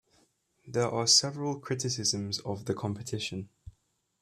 [0.67, 3.49] There are several criticisms of the competition.